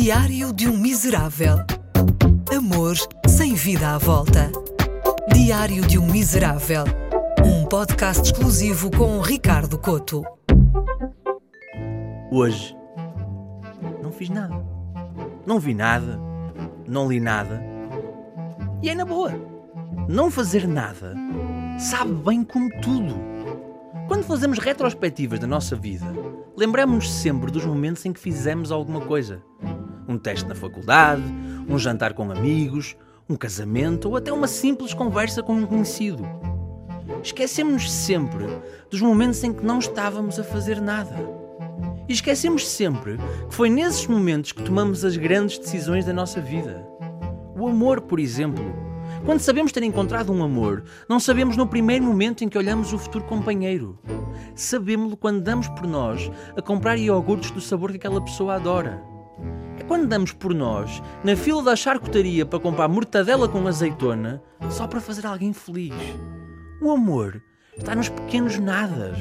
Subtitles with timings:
[0.00, 1.56] Diário de um Miserável.
[2.56, 2.94] Amor
[3.26, 4.48] sem vida à volta.
[5.34, 6.84] Diário de um Miserável.
[7.44, 10.22] Um podcast exclusivo com Ricardo Coto.
[12.30, 12.76] Hoje
[14.00, 14.64] não fiz nada.
[15.44, 16.16] Não vi nada.
[16.86, 17.60] Não li nada.
[18.80, 19.32] E é na boa.
[20.08, 21.16] Não fazer nada
[21.76, 23.16] sabe bem como tudo.
[24.06, 26.06] Quando fazemos retrospectivas da nossa vida,
[26.56, 29.42] lembramos-nos sempre dos momentos em que fizemos alguma coisa.
[30.08, 31.22] Um teste na faculdade,
[31.68, 32.96] um jantar com amigos,
[33.28, 36.26] um casamento ou até uma simples conversa com um conhecido.
[37.22, 38.46] Esquecemos-nos sempre
[38.90, 41.14] dos momentos em que não estávamos a fazer nada.
[42.08, 46.82] E esquecemos sempre que foi nesses momentos que tomamos as grandes decisões da nossa vida.
[47.54, 48.64] O amor, por exemplo.
[49.26, 52.98] Quando sabemos ter encontrado um amor, não sabemos no primeiro momento em que olhamos o
[52.98, 53.98] futuro companheiro.
[54.54, 59.17] Sabemos-lo quando damos por nós a comprar iogurtes do sabor que aquela pessoa adora.
[59.78, 64.86] É quando damos por nós na fila da charcutaria para comprar mortadela com azeitona só
[64.86, 65.94] para fazer alguém feliz.
[66.82, 67.40] O amor
[67.76, 69.16] está nos pequenos nadas.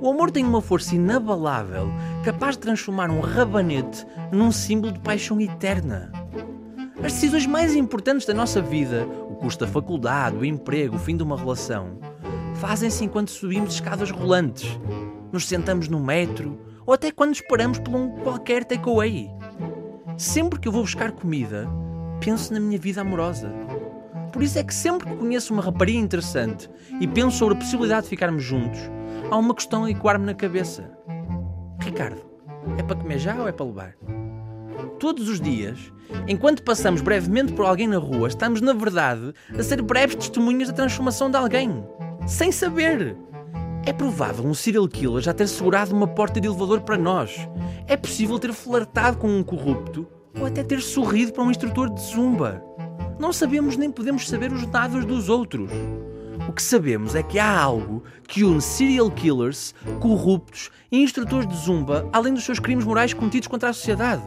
[0.00, 1.88] O amor tem uma força inabalável,
[2.24, 6.12] capaz de transformar um rabanete num símbolo de paixão eterna.
[6.98, 11.16] As decisões mais importantes da nossa vida, o custo da faculdade, o emprego, o fim
[11.16, 11.98] de uma relação,
[12.56, 14.78] fazem-se enquanto subimos escadas rolantes,
[15.32, 19.28] nos sentamos no metro ou até quando esperamos por um qualquer takeaway.
[20.22, 21.68] Sempre que eu vou buscar comida,
[22.20, 23.52] penso na minha vida amorosa.
[24.32, 26.70] Por isso é que sempre que conheço uma rapariga interessante
[27.00, 28.78] e penso sobre a possibilidade de ficarmos juntos,
[29.28, 30.88] há uma questão a ecoar-me na cabeça.
[31.80, 32.22] Ricardo,
[32.78, 33.96] é para comer já ou é para levar?
[35.00, 35.92] Todos os dias,
[36.28, 40.74] enquanto passamos brevemente por alguém na rua, estamos, na verdade, a ser breves testemunhas da
[40.74, 41.84] transformação de alguém.
[42.28, 43.16] Sem saber.
[43.84, 47.48] É provável um serial killer já ter segurado uma porta de elevador para nós.
[47.88, 50.06] É possível ter flertado com um corrupto
[50.38, 52.62] ou até ter sorrido para um instrutor de zumba.
[53.18, 55.70] Não sabemos nem podemos saber os dados dos outros.
[56.48, 61.56] O que sabemos é que há algo que une serial killers, corruptos e instrutores de
[61.56, 64.22] zumba, além dos seus crimes morais cometidos contra a sociedade.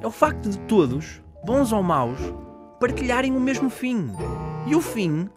[0.00, 2.18] É o facto de todos, bons ou maus,
[2.80, 4.10] partilharem o mesmo fim.
[4.66, 5.28] E o fim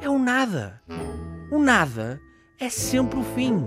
[0.00, 0.80] é o nada.
[1.50, 2.18] O nada
[2.60, 3.64] é sempre o fim.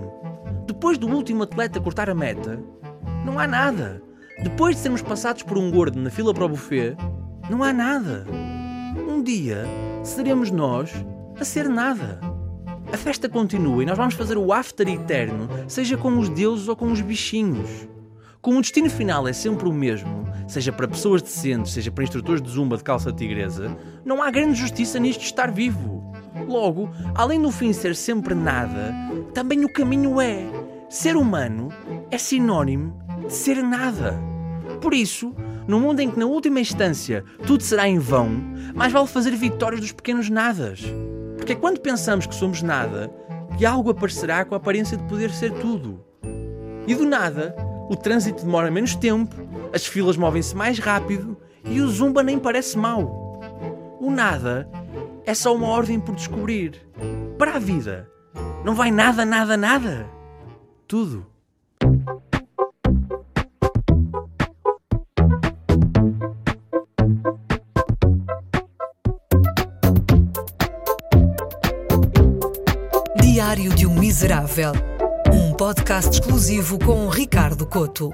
[0.66, 2.62] Depois do último atleta cortar a meta,
[3.24, 4.02] não há nada.
[4.42, 6.96] Depois de sermos passados por um gordo na fila para o buffet,
[7.50, 8.26] não há nada.
[9.08, 9.64] Um dia
[10.02, 10.92] seremos nós
[11.38, 12.20] a ser nada.
[12.90, 16.76] A festa continua e nós vamos fazer o after eterno, seja com os deuses ou
[16.76, 17.86] com os bichinhos.
[18.40, 22.40] Como o destino final é sempre o mesmo, seja para pessoas decentes, seja para instrutores
[22.40, 25.97] de zumba de calça tigresa, não há grande justiça nisto de estar vivo.
[26.48, 28.94] Logo, além do fim ser sempre nada,
[29.34, 30.46] também o caminho é.
[30.88, 31.68] Ser humano
[32.10, 34.18] é sinónimo de ser nada.
[34.80, 35.34] Por isso,
[35.66, 38.30] no mundo em que na última instância tudo será em vão,
[38.74, 40.82] mais vale fazer vitórias dos pequenos nadas.
[41.36, 43.12] Porque é quando pensamos que somos nada
[43.58, 46.02] que algo aparecerá com a aparência de poder ser tudo.
[46.86, 47.54] E do nada,
[47.90, 49.36] o trânsito demora menos tempo,
[49.74, 53.38] as filas movem-se mais rápido e o zumba nem parece mau.
[54.00, 54.66] O nada
[55.28, 56.80] é só uma ordem por descobrir.
[57.36, 58.10] Para a vida,
[58.64, 60.08] não vai nada, nada, nada.
[60.86, 61.26] Tudo.
[73.20, 74.72] Diário de um Miserável.
[75.30, 78.10] Um podcast exclusivo com Ricardo Coto.